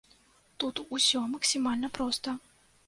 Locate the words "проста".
2.01-2.37